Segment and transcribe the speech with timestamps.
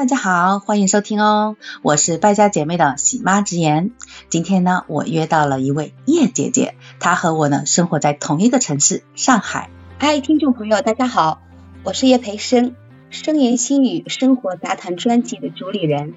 [0.00, 3.90] 大家好，欢迎收听哦，我是败家姐妹的喜妈直言。
[4.30, 9.68] 今天呢，我约到了一位叶姐姐，她和我呢生活在同一个城市上海。
[9.98, 11.42] 嗨，听众朋友，大家好，
[11.82, 12.74] 我是叶培生，
[13.10, 16.14] 声言心语生活杂谈专辑的主理人。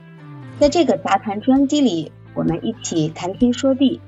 [0.62, 4.00] 在这个杂谈专辑里，我们一起谈天说地，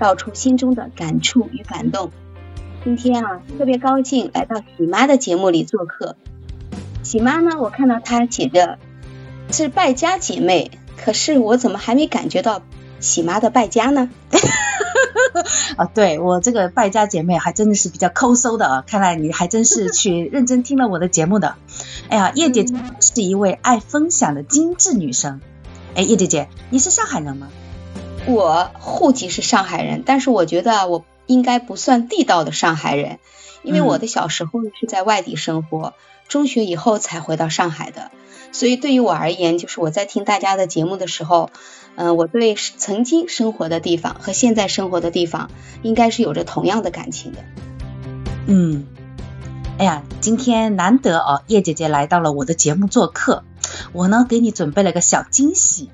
[0.00, 2.10] 道出心中的感触与感动。
[2.82, 6.16] 今天啊，特别高兴来到喜妈的节目里做客。
[7.04, 8.80] 喜妈呢，我看到她写着。
[9.52, 12.62] 是败家姐妹，可是我怎么还没感觉到
[13.00, 14.10] 喜妈的败家呢？
[15.76, 21.56] 啊，对我这个败家姐妹还真的是比较抠搜的啊，看来你还真是去 认真听了我的节目的。
[22.08, 25.40] 哎呀，叶姐姐是一位爱分享的精致女生。
[25.94, 27.48] 哎，叶姐姐，你是上海人吗？
[28.26, 33.18] 我户籍是上海人，但是我觉得我应该不算地道的上海人，
[33.62, 35.94] 因为我的小时候是在外地生活，
[36.30, 38.10] 中学以后才回到上海的。
[38.52, 41.50] 所以对于我而言，就是我在听大家的节目的时候，
[41.96, 45.50] 嗯，我对曾经生活的地方和现在生活的地方，
[45.82, 47.38] 应该是有着同样的感情的。
[48.46, 48.86] 嗯，
[49.78, 53.44] 哎呀，今天难得哦，叶姐姐来到了我的节目做客，
[53.92, 55.90] 我呢给你准备了个小惊喜。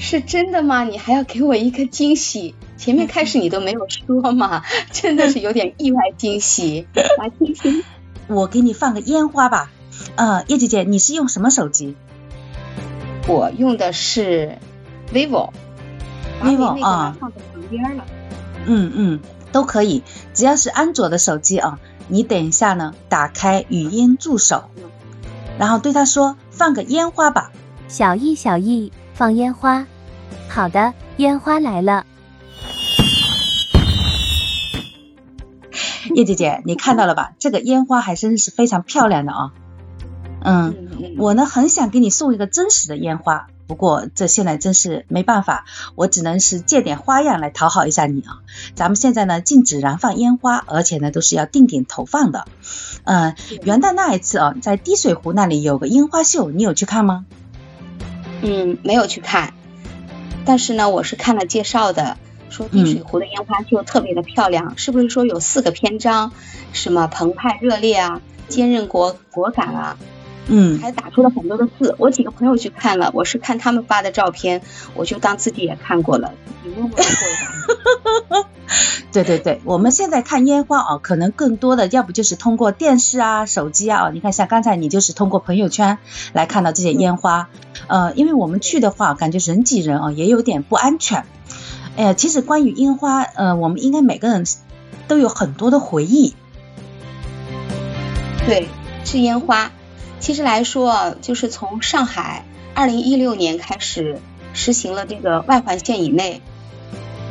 [0.00, 0.84] 是真的吗？
[0.84, 2.54] 你还要给我一个惊喜？
[2.76, 6.86] 前面开始你都没有说嘛， 真的是有点意外惊喜。
[7.18, 7.84] 来听听，
[8.28, 9.70] 我给你放个烟花吧。
[10.14, 11.96] 呃，叶姐姐，你是用什么手机？
[13.26, 14.58] 我用的是
[15.12, 15.50] vivo。
[16.42, 18.04] vivo 啊，放在旁边了。
[18.64, 20.02] 嗯嗯，都可以，
[20.34, 21.80] 只要是安卓的手机啊。
[22.06, 24.70] 你等一下呢，打开语音助手，
[25.58, 27.50] 然后对他说：“放个烟花吧。”
[27.88, 29.86] 小易，小易，放烟花。
[30.48, 32.06] 好的，烟花来了。
[36.18, 37.34] 叶姐姐，你看到了吧？
[37.38, 39.52] 这个烟花还真是非常漂亮的啊。
[40.42, 45.64] 嗯，我呢很想给你送一个真实的烟花，不过这现在真是没办法，
[45.94, 48.40] 我只能是借点花样来讨好一下你啊。
[48.74, 52.46] 咱们现在呢禁止燃放烟花，而且呢都是要定点投放的。
[53.04, 57.26] 嗯，元旦那一次啊，在滴水湖那里有个烟花秀，你有去看吗？
[58.42, 59.54] 嗯，没有去看，
[60.44, 62.16] 但是呢我是看了介绍的，
[62.50, 66.32] 说滴水湖的烟花秀特别的漂亮，是不是说有四个篇章，
[66.72, 69.96] 什么澎湃热烈啊，坚韧果果敢啊？
[70.50, 71.94] 嗯，还打出了很多的字。
[71.98, 74.62] 我几个朋友去看了，我是看他们发的照片，
[74.94, 76.32] 我就当自己也看过了，
[76.62, 78.48] 自己默默过一下。
[79.12, 84.10] 对对对，我们现在看烟花啊，可能更多的要不就是通过电视啊、手机啊。
[84.10, 85.98] 你看，像刚才你就是通过朋友圈
[86.32, 87.48] 来看到这些烟花。
[87.86, 91.24] 呃，因为我们去的话，感觉人挤人啊，也有点不安全。
[91.98, 94.44] 哎呀，其实关于烟花，呃，我们应该每个人
[95.08, 96.36] 都有很多的回忆。
[98.46, 98.68] 对，
[99.04, 99.72] 是烟花。
[100.20, 104.20] 其实来说，就是从上海二零一六年开始
[104.52, 106.40] 实行了这个外环线以内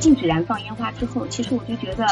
[0.01, 2.05] 禁止燃放烟花之后，其实我就觉得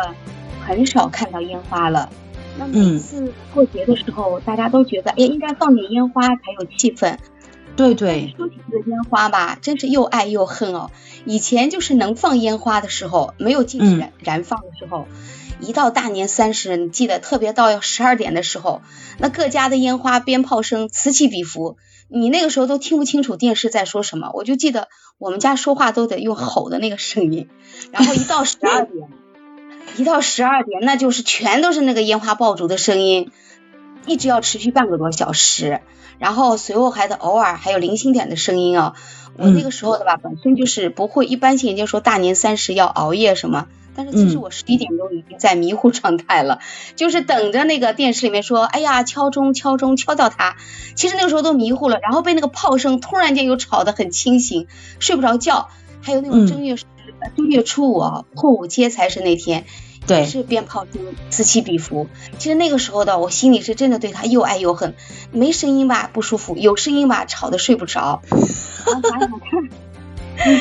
[0.66, 2.10] 很少看到烟花了。
[2.58, 7.18] 那每次过节的时候，大家都觉得哎，应该放点烟花才有气氛。
[7.76, 8.34] 对对。
[8.38, 10.92] 说起这个烟花吧，真是又爱又恨哦。
[11.26, 15.08] 以前就是能放烟花的时候，没有禁止燃燃放的时候。
[15.62, 18.82] 一到大年三十，你记得特别到要十二点的时候，
[19.20, 21.78] 那各家的烟花鞭炮声此起彼伏，
[22.10, 24.32] 你那个时候都听不清楚电视在说什么。
[24.34, 27.48] 我就记得我们家说话都得用吼的那个声音，
[27.92, 29.08] 然后一到十二点，
[29.96, 33.32] 一到十二点，那就是全都是那个烟花爆竹的声音，
[34.06, 35.82] 一直要持续半个多小时，
[36.20, 38.94] 然后随后还得偶尔还有零星点的声音啊。
[39.38, 43.68] 我那个时候的吧，本身就是不会一般性人家说大年三十要熬夜什么。
[43.98, 46.60] 但是其实我十一点钟已经在迷糊状态了，
[46.98, 50.58] 就是等着那个电视里面说，哎呀敲钟敲钟敲到他，
[50.96, 54.68] 其实那个时候都迷糊了，然后被那个炮声突然间又吵得很清醒，
[55.00, 55.70] 睡不着觉。
[56.02, 56.86] 还有那种正月十
[57.36, 59.66] 正月初五啊，破五街才是那天，
[60.08, 62.08] 对，是鞭炮声此起彼伏。
[62.38, 64.96] 其实那个时候的我心里是真的对他又爱又恨，
[65.32, 68.22] 没声音吧不舒服，有声音吧吵得睡不着。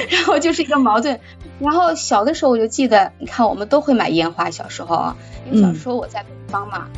[0.08, 1.20] 然后就是一个矛盾。
[1.58, 4.50] 然后小的时候我就记得，你看我们都会买烟花。
[4.50, 5.16] 小时候啊，
[5.50, 6.88] 因为小时候我在北方嘛，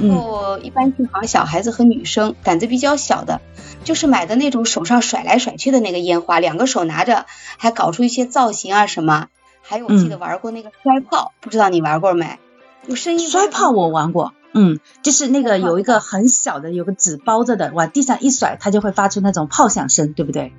[0.00, 3.40] 然后一般性好像小孩子和女生胆子比较小的，
[3.84, 7.26] 就是买的那种手上甩来甩去的那个烟花，两个手拿着，
[7.58, 9.28] 还搞出一些造型啊什么。
[9.62, 12.38] 还有我记得玩过那个摔炮，不知道你玩过没？
[12.86, 13.28] 有声音。
[13.28, 20.52] 摔炮我玩过，嗯，就是那个有一个很小的，有个纸包着的，往地上一甩，它就会发出那种炮响声，对不对？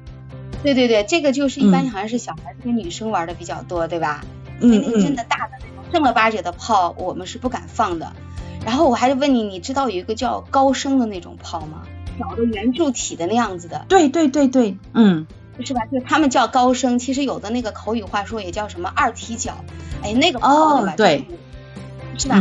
[0.63, 4.23] 对对对，这个就是一般好像是小孩子跟女生玩的比较多，对吧？
[4.61, 4.83] 嗯嗯。
[4.85, 8.13] 那个真的大的那种正儿八经的炮，我们是不敢放的。
[8.65, 11.83] 然后我还是问你，你知道有一个叫高声的那种炮吗？
[12.17, 13.85] 小的圆柱体的那样子的。
[13.89, 15.27] 对对对对，嗯，
[15.61, 15.81] 是吧？
[15.91, 19.63] 就他们叫高声，其实有的那个口语话说也叫什么二踢脚，
[20.01, 20.94] 哎，那个炮对吧？
[20.95, 21.27] 对，
[22.17, 22.35] 是吧？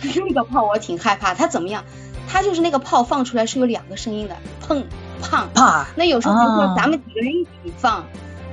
[0.26, 1.84] 那个炮我挺害怕，它怎么样？
[2.28, 4.36] 它就是那个炮放出来是有两个声音的，
[4.66, 4.84] 砰、
[5.22, 5.86] 砰、啪。
[5.96, 8.04] 那有时候比如说咱们几个人一起放，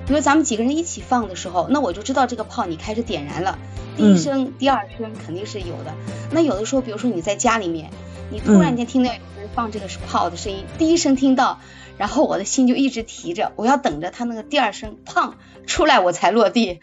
[0.08, 3.60] 比如咱们几个人一起放的时候，那我就知道这个炮你开始点燃了。
[3.98, 5.94] 第一声、第二声肯定是有的。
[6.32, 7.90] 那有的时候，比如说你在家里面，
[8.32, 11.60] 你突然间听到有人放这个是炮的声音，第一声听到，
[11.98, 15.34] 然后我的心就一直提着，我要等着他那个第二声砰
[15.66, 16.80] 出来我才落地。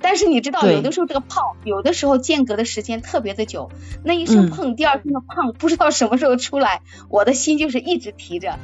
[0.00, 3.70] 但是你知道，有的时候这个炮，有的时候间隔的时间特别的久，
[4.04, 8.58] 那一声砰，第二声的砰，不知道什么时候出来，我的心就是一直提着。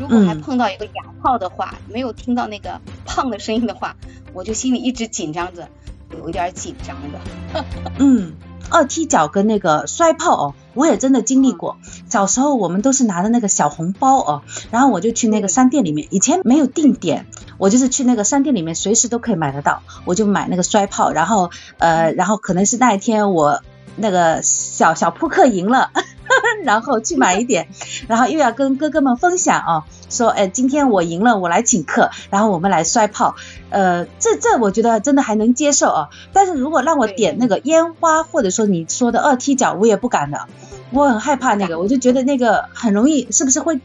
[0.00, 0.92] 如果还碰到一个哑
[1.22, 3.96] 炮的话，没有听到那个砰的声音的话，
[4.32, 5.68] 我就心里一直紧张着，
[6.10, 7.64] 有一点紧张的。
[7.98, 8.34] 嗯。
[8.70, 11.76] 二踢脚跟那个摔炮哦，我也真的经历过。
[12.08, 17.26] 小时候我们都是拿着那个小红包哦，然后我就去那个商店里面，以前没有定点，
[17.58, 23.62] 我就是去那个商店里面，随时都可以买得到，我就买那个摔炮，然后呃，然后可能是那一天我
[23.96, 25.90] 那个小小扑克赢了。
[26.64, 27.68] 然后去买一点，
[28.08, 33.36] 然后又要跟哥哥们分享哦，说哎，今天我赢了，我来请客，然后我们来摔炮，
[33.68, 36.08] 呃，这这我觉得真的还能接受啊。
[36.32, 40.48] 但是如果让我点那个烟花，或者说你说的二踢脚，我也不敢的，
[40.90, 43.80] 我很害怕那个，我就觉得那个很容易是不是会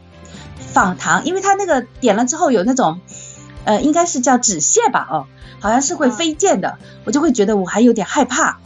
[0.58, 3.00] 反弹，因为它那个点了之后有那种
[3.64, 5.26] 呃，应该是叫纸屑吧，哦，
[5.58, 8.58] 好像是会飞溅的，我就会觉得我还有点害怕。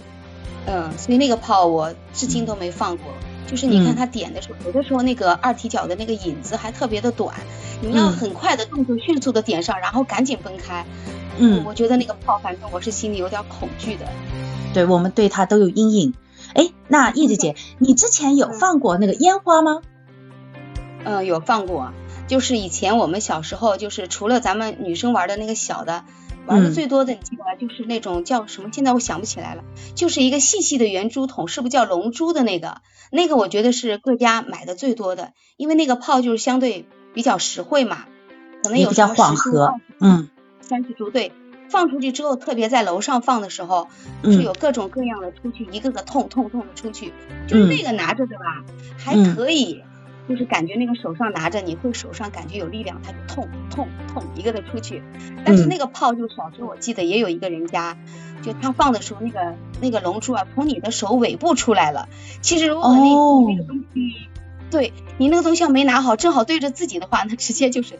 [0.66, 3.12] 嗯，所以那个炮我至今都没放过。
[3.46, 7.34] 就是你看他点的时候，有的时候那个二踢脚的那个引子还特别的短，
[7.82, 10.84] 你要很快的动作，迅速的点上，然后赶紧分开。
[11.36, 14.06] 嗯，我觉得那个炮，反正我是心里有点恐惧的。
[14.72, 16.14] 对，我们对他都有阴影。
[16.54, 19.82] 哎，那叶子姐，你之前有放过那个烟花吗？
[21.04, 21.92] 嗯，有放过，
[22.28, 26.04] 就是以前我们小时候，就是除了咱们女生玩的那个小的。
[26.46, 28.68] 玩的最多的，你记得就是那种叫什么？
[28.70, 29.64] 现在我想不起来了，
[29.94, 32.82] 就是一个细细的圆珠筒，是不是叫龙珠的那个？
[33.10, 36.84] 那个我觉得是各家买的最多的，因为那个炮就是相对
[37.14, 38.04] 比较实惠嘛，
[38.62, 40.28] 可能有比较缓和，嗯，
[40.60, 41.32] 三十珠对，
[41.74, 43.88] 放出去之后，特别在楼上放的时候，
[44.22, 47.12] 是有各种各样的出去，一个个痛痛痛的出去，
[47.48, 48.64] 就是那个拿着的吧，
[48.96, 49.82] 还可以。
[50.26, 55.02] 就是感觉那个手上拿着，你会手上感觉有力量，它就痛痛痛一个的出去。
[55.44, 57.98] 但是那个炮就小时候我记得也有一个人家，
[58.40, 62.08] 就他放的时候那个那个龙珠啊从你的手尾部出来了。
[62.40, 63.00] 其实如果那
[63.52, 64.14] 那个东西，
[64.70, 67.98] 对你那个东西要没拿好，正好对着自己的话，那直接就是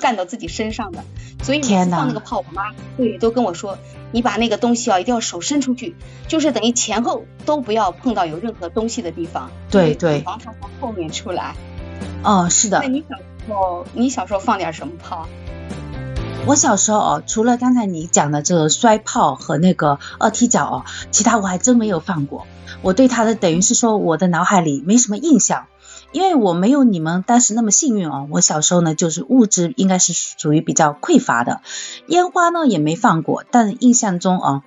[0.00, 1.04] 干到自己身上的。
[1.42, 3.78] 所以每次放那个炮，我妈对都跟我说，
[4.12, 5.94] 你把那个东西啊一定要手伸出去，
[6.26, 9.50] 就是等于前后都不要碰到有任何东西的地方。
[9.70, 10.20] 对对。
[10.22, 11.54] 防它从后面出来。
[12.22, 12.80] 哦，是的。
[12.82, 15.28] 那你小时候，你小时候放点什么炮？
[16.46, 22.46] 我小时候哦，除了刚才你讲的这个摔炮和那个二踢脚哦，其他我还真没有放过。
[22.82, 25.66] 我对他的等于是说，我的脑海里没什么印象，
[26.14, 28.28] 因为我没有你们当时那么幸运哦。
[28.30, 31.60] 我小时候呢，就是物质应该是属于比较匮乏的，
[32.06, 34.62] 烟花呢也没放过，但印象中啊。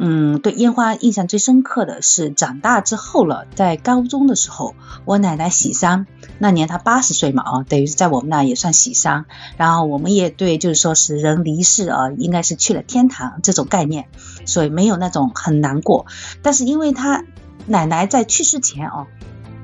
[0.00, 6.06] 嗯，对烟花印象最深刻的是长大之后了，在高中的时候，我奶奶喜丧，
[6.38, 9.26] 那年她八十岁嘛啊，等于是在我们那也算喜丧，
[9.56, 14.06] 然后我们也对就是说是人离世啊，应该是去了天堂这种概念，
[14.46, 16.06] 所以没有那种很难过。
[16.42, 17.24] 但是因为她
[17.66, 19.08] 奶奶在去世前哦，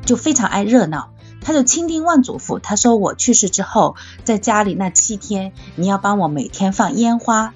[0.05, 1.14] 就非常爱热闹，
[1.45, 7.53] 他就千叮万嘱咐，他说我去世之后，在家里那七天，你要帮我每天放烟花。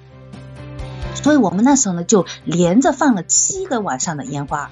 [1.15, 4.69] 所以我们那时候呢，就连着放了七个晚上的烟花，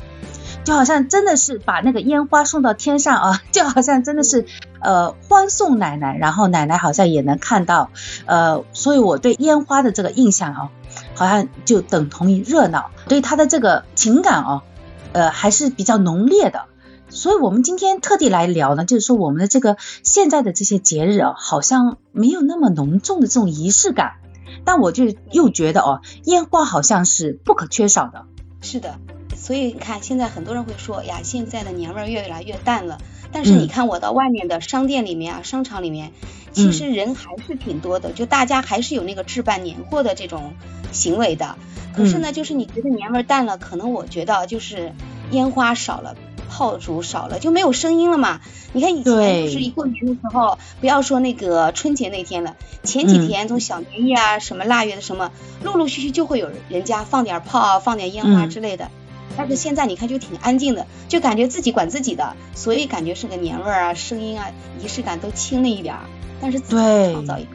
[0.64, 4.46] 就好像真的是把那个烟花送到天上啊， 就好像真的是
[4.80, 7.90] 呃欢送奶奶，然后奶奶好像也能看到，
[8.28, 10.70] 呃，所以我对烟花的这个印象啊，
[11.16, 14.64] 好像就等同于热闹，对他的这个情感啊，
[15.12, 16.66] 呃还是比较浓烈的。
[17.10, 24.16] 所以我们今天特地来聊呢，就是说我们的这个现在的这些节日啊，好像没有那么浓重的这种仪式感。
[24.64, 28.26] 但我就又觉得哦，烟花好像是不可缺少的。
[28.62, 29.00] 是的，
[29.36, 32.98] 所以你看，现在很多人会说呀，现在的年味儿越来越淡了。
[33.32, 36.12] 但是你看我到外面的商店里面啊，商场里面，
[36.54, 40.54] 其实人还是挺多的，就大家还是有那个置办年货的这种
[40.92, 41.56] 行为的。
[41.96, 44.94] 可是呢，就是你觉得年味儿淡了，可能我觉得就是
[45.32, 46.16] 烟花少了。
[46.50, 48.42] 炮竹少了就没有声音了嘛？
[48.74, 49.14] 你看以前
[49.46, 55.32] 就是一过年的时候，不要说那个春节那天了，前几天从小年夜啊什么腊月的什么，
[55.64, 58.90] 陆陆续续就会有人家放点炮啊，放点烟花之类的。
[59.36, 64.52] 但是现在你看就挺安静的，就感觉自己管自己的，所以感觉是个年味儿啊，声音啊，
[64.84, 66.02] 仪式感都轻了一点儿。
[66.42, 67.46] 但是自己创造一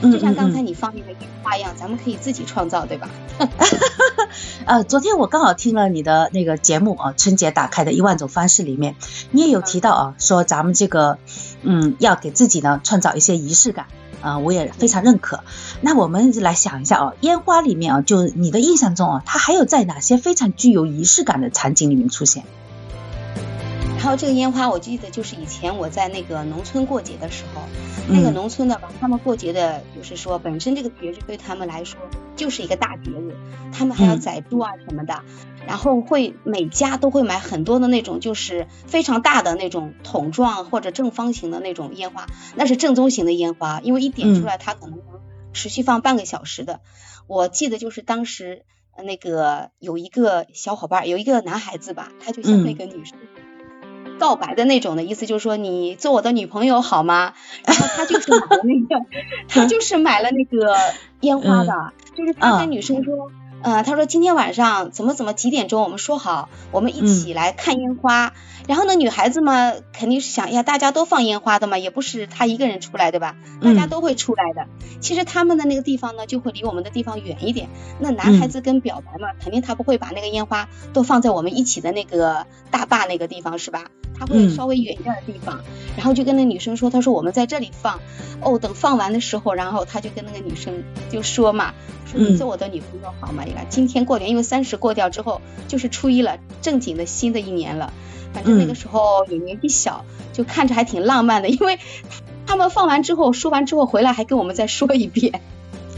[0.00, 3.10] 个，就像刚才你放那个烟花一样，咱们可以自己创造，对吧？
[4.66, 8.96] 呃，昨天我刚好听了你的那个节目啊，春节打开的一万种方式里面，
[9.30, 11.18] 你也有提到啊，说咱们这个
[11.62, 13.86] 嗯，要给自己呢创造一些仪式感
[14.20, 15.40] 啊，我也非常认可。
[15.80, 22.44] 那我们来想一下啊，烟花里面啊，就你的印象中啊，它还有在哪些非常具有仪式感的场景里面出现？
[23.94, 27.62] 然后这个烟花，我记得就是以前我在那个农村过节的时候，
[28.08, 32.00] 那个农村的吧，他们过节的，就是说本身这个节日对他们来说
[32.34, 33.36] 就是一个大节日，
[33.72, 35.22] 他们还要宰猪啊什么的，
[35.68, 45.06] 然后会每家都会买很多的那种就是非常大的那种桶状或者正方形的那种烟花，那是正宗型的烟花，因为一点出来它可能能
[45.52, 46.80] 持续放半个小时的。
[47.28, 48.64] 我记得就是当时
[49.04, 53.16] 那个有一个小伙伴，有一个男孩子吧，他就像那个女生。
[54.18, 57.34] 告白的那种的意思就是说你做我的女朋友好吗？
[57.66, 59.04] 然后他就是买了那个，
[59.48, 60.76] 他就是买了那个
[61.20, 63.30] 烟花的，就是他跟女生说。
[63.64, 68.32] 嗯，他说今天晚上怎么怎么几点钟，我们说好，我们一起来看烟花。
[68.68, 73.36] 然后呢，女孩子嘛，肯定是想呀，大家都放烟花的嘛，也不是她一个人出来对吧？
[73.60, 74.66] 大家都会出来的。
[75.00, 77.68] 其实他们的那个地方呢，就会离我们的地方远一点。
[77.98, 83.90] 那男孩子跟表白嘛，肯定他不会把那个烟花都放在我们一起的那个大坝那个地方是吧？
[84.18, 85.60] 他会稍微远一点的地方。
[85.96, 88.00] 然后就跟那女生说，他说我们在这里放。
[88.40, 91.74] 哦，等放完的时候，然后他就跟那个女生就说嘛。
[92.06, 93.42] 说你做我的女朋友好吗？
[93.46, 97.92] 你看今天过年，因为三十过掉之后就是初一了，正经的新的一年了。
[98.32, 101.48] 反正那个时候也年纪小，就看着还挺浪漫的。
[101.48, 101.78] 因为
[102.46, 105.40] 他们放完之后，说完之后回来还跟我们再说一遍。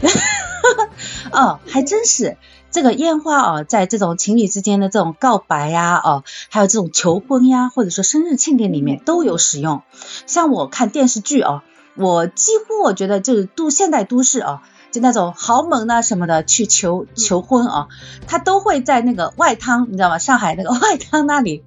[1.31, 2.37] 哦，还真是
[2.71, 9.81] 这个烟花啊，在这种情侣之间的这种告白呀，哦，还有这种求婚呀，或者说生日庆典里面都有使用。
[10.25, 11.63] 像我看电视剧啊，
[11.95, 14.61] 我几乎我觉得就是都现代都市啊。
[14.95, 17.87] 就那种豪门呐什么的去求求婚啊，
[18.27, 20.19] 他都会在那个外滩，你知道吗？
[20.19, 21.65] 上海那个外滩那里，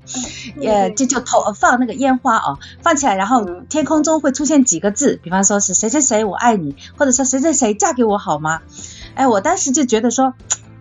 [0.64, 8.62] 呃，就就投放那个烟花啊，放起来，然后天空中会出现几个字，比方说是谁谁谁我爱你，或者说谁谁谁嫁给我好吗？
[9.14, 10.32] 哎，我当时就觉得说，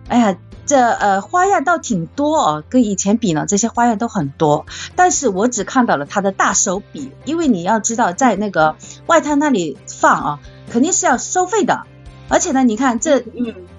[0.08, 4.64] 哎呀，这呃花样倒挺多哦，跟以前比呢，这些花样都很多，
[4.96, 8.76] 但是我只看到了他的大手笔，因为你要知道，在那个
[9.06, 10.40] 外滩那里放啊，
[10.70, 11.82] 肯定是要收费的。
[12.28, 13.24] 而且呢，你看这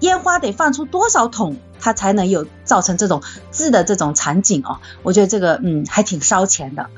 [0.00, 4.78] 烟花得放出多少桶，它才能有造成这种字的这种场景哦？
[5.02, 6.90] 我觉得这个嗯还挺烧钱的。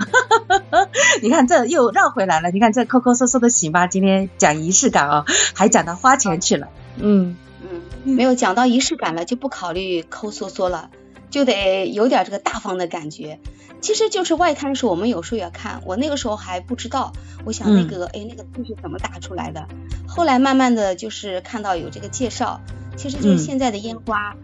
[1.22, 6.68] 你看这又绕回来了，你看这抠抠搜搜的喜妈今天讲仪式感哦，还讲到花钱去了。
[6.96, 10.90] 嗯嗯，没有讲到仪式感了，就不考虑抠搜搜了，
[11.32, 13.40] 就得有点这个大方的感觉。
[13.80, 17.12] 其实就是外滩的时候，我们有时候也看，我那个时候还不知道，
[17.44, 19.66] 我想那个哎那个字是怎么打出来的。
[20.06, 22.60] 后来慢慢的就是看到有这个介绍，
[22.96, 24.36] 其实就是现在的烟花，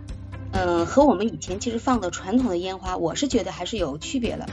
[0.51, 4.47] 嗯，和我们以前其实放的传统的烟花，我是觉得还是有区别的。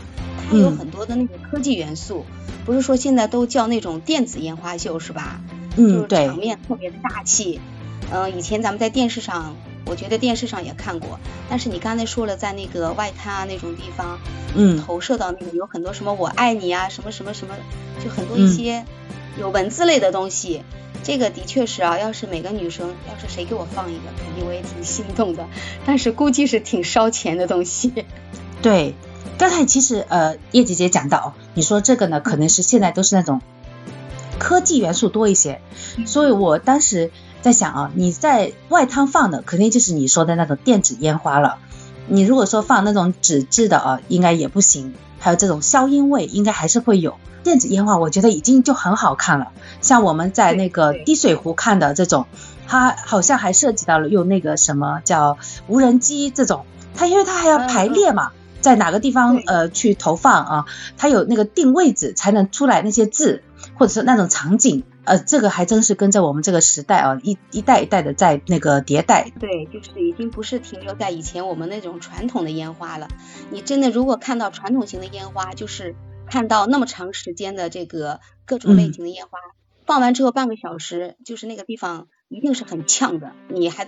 [0.48, 2.26] 它有很多的那个科技元素，
[2.66, 5.42] 不是说现在都叫那种电子烟花秀是吧？
[5.78, 6.28] 嗯，对。
[6.28, 7.60] 场面特别的大气，
[8.12, 9.56] 嗯，以前咱们在电视上。
[9.86, 14.20] 我觉得电视上也看过，但是你刚才说了，在那个外滩啊那种地方，
[14.56, 17.56] 嗯，投射到那个有很多什么我爱你啊，什么什么什么，
[18.04, 18.84] 就很多一些
[19.40, 20.64] 有文字类的东西。
[21.04, 25.46] 这个的确是啊，要是每个女生，要是谁给我放一个，肯定我也挺心动的。
[25.86, 27.94] 但是估计是挺烧钱的东西。
[28.64, 28.96] 对，
[29.38, 33.40] 刚才其实呃叶姐姐讲到，你说这个呢，可能是现在都是那种
[34.40, 35.62] 科技元素多一些，
[36.08, 37.12] 所以我当时。
[37.46, 41.60] 在想啊，你在外滩放的肯定就是你说的那种电子烟花了。
[42.08, 44.96] 你如果说放那种纸质的啊，应该也不行。
[45.20, 47.20] 还有这种消音味，应该还是会有。
[47.44, 49.50] 电子烟花我觉得已经就很好看了。
[49.80, 52.26] 像我们在那个滴水湖看的这种，
[52.66, 55.38] 它好像还涉及到了用那个什么叫
[55.68, 60.66] 无人机这种，它因为它还要排列嘛，在哪个地方呃去投放啊，
[60.98, 63.44] 它有那个定位置才能出来那些字，
[63.76, 64.84] 或者是那种场景。
[65.06, 69.32] 呃，这个还真是跟着我们这个时代啊，一一代一代的在那个迭代。
[69.40, 73.08] 对，就是已经不是停留在以前我们那种传统的烟花了。
[73.52, 75.96] 你真的如果看到传统型的烟花，就是
[76.28, 79.38] 看到那么长时间的这个各种类型的烟花，
[79.86, 83.88] 放完之后半个小时，就是那个地方一定是很呛的，你还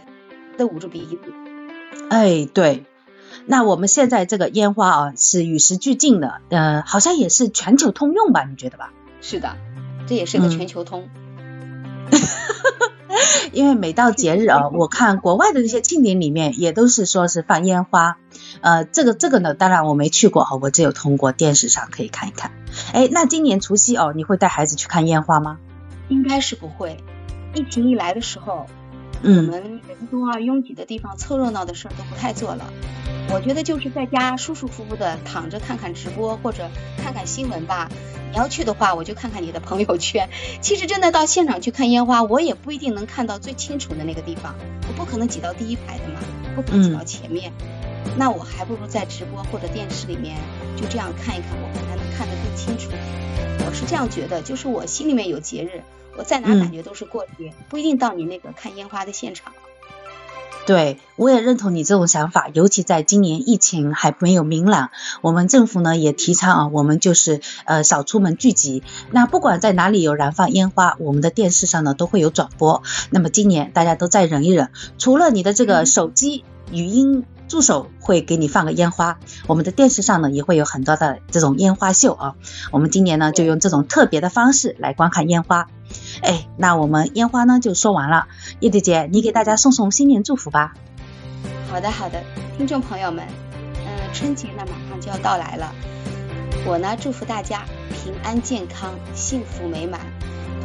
[0.57, 1.17] 得捂住鼻子。
[2.09, 2.85] 哎，对。
[3.45, 8.45] 那我们现在这个烟花啊，是与时俱进的，呃，好像也是全球通用吧？
[8.49, 8.93] 你觉得吧？
[9.21, 9.55] 是的。
[10.07, 11.09] 这也是个全球通，
[13.51, 18.17] 因为每到节日啊， 我看国外的那些庆典里面也都是说是放烟花，
[18.61, 22.51] 呃，这个这个呢，当然我没去过哈，我只有通过电视上可以看一看。
[22.93, 25.57] 哎，那今年除夕哦，你会带孩子去看烟花吗？
[26.07, 26.97] 应该是不会。
[27.53, 28.65] 疫情一来的时候，
[29.23, 32.71] 我们人多啊、拥挤的地方凑热闹的事儿都不太做了。
[33.29, 36.69] 我觉得就是在家舒舒服服的躺着看看直播或者
[37.03, 37.89] 看看新闻吧。
[38.31, 40.29] 你要去的话，我就看看你的朋友圈。
[40.61, 44.55] 其实真的到现场去看烟花，我也不一定能看到最清楚的那个地方，
[44.87, 46.19] 我不可能挤到第一排的嘛，
[46.55, 47.51] 不可能挤到前面。
[48.17, 50.37] 那我还不如在直播或者电视里面
[50.75, 52.91] 就这样看一看，我可能能看得更清楚。
[53.65, 55.83] 我是这样觉得，就是我心里面有节日，
[56.17, 59.53] 我在哪感觉都是过节，不一定到你那个看烟花的现场。
[60.65, 64.89] 对，我也认同你这种想法，尤其在今年疫情还没有明朗，
[65.21, 68.83] 我们政府呢也提倡啊，我们就是呃少出门聚集。
[69.11, 72.83] 那不管在哪里有燃放烟花，我们的电视上呢都会有转播。
[73.11, 77.25] 那么今年大家都再忍一忍，除了你的这个手机语音。
[77.47, 82.35] 助手会给你放个烟花，我们的电视上呢也会有很多的这种烟花秀啊。
[82.73, 85.69] 我们今年呢就用这种特别的方式来观看烟花。
[86.21, 88.27] 哎，那我们烟花呢就说完了，
[88.59, 90.73] 叶姐姐你给大家送送新年祝福吧。
[91.71, 92.21] 好的好的，
[92.57, 93.25] 听众朋友们，
[93.77, 95.73] 嗯，春节呢马上就要到来了，
[96.65, 100.01] 我呢祝福大家平安健康、幸福美满、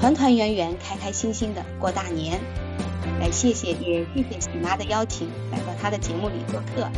[0.00, 2.40] 团团圆圆、开开心心的过大年。
[3.22, 6.88] 来，谢谢，也谢谢喜妈的邀请，来到她的节目里做客。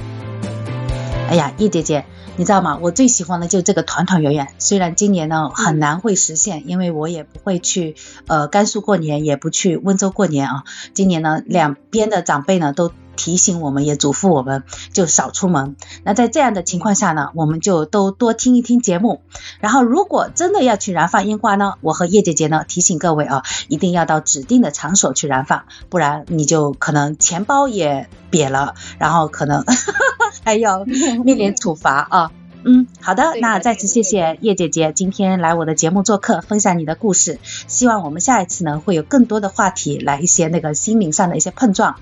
[1.28, 2.78] 哎呀，叶姐姐，你知道吗？
[2.80, 4.48] 我最喜欢的就是这个团团圆圆。
[4.58, 7.94] 虽然今年呢很难会实现，因为我也不会去
[8.26, 10.64] 呃甘肃过年，也不去温州过年啊。
[10.94, 12.90] 今年呢，两边的长辈呢都。
[13.16, 15.76] 提醒我们，也嘱咐我们，就少出门。
[16.02, 19.22] 那在这样的情况下呢，我们就都多听一听节目。
[19.60, 29.64] 然后，如果真的要去燃放烟花呢，我和叶姐姐呢提醒各位啊，一定要到指定的场所去燃放，不然你就可能钱包也瘪了，然后可能
[30.44, 32.30] 还要面临处罚啊。
[32.66, 37.38] 嗯，好的，那再次谢谢叶姐姐今天来我的节目做客，分享你的故事。
[37.42, 41.96] 希望我们下一次呢会有更多的话题，来一些那个心灵上的一些碰撞。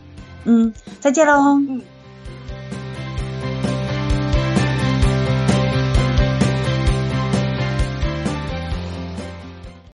[0.45, 1.59] 嗯，再见喽。
[1.59, 1.92] 嗯。